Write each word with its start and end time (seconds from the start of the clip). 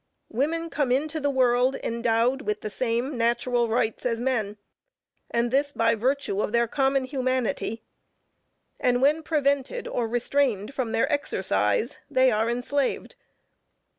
Women 0.29 0.71
come 0.71 0.91
into 0.91 1.19
the 1.19 1.29
world 1.29 1.75
endowed 1.75 2.41
with 2.41 2.61
the 2.61 2.71
same 2.71 3.19
natural 3.19 3.67
rights 3.69 4.03
as 4.03 4.19
men, 4.19 4.57
and 5.29 5.51
this 5.51 5.71
by 5.73 5.93
virtue 5.93 6.41
of 6.41 6.51
their 6.51 6.67
common 6.67 7.03
humanity, 7.05 7.83
and 8.79 8.99
when 8.99 9.21
prevented 9.21 9.87
or 9.87 10.07
restrained 10.07 10.73
from 10.73 10.91
their 10.91 11.11
exercise, 11.13 11.99
they 12.09 12.31
are 12.31 12.49
enslaved. 12.49 13.13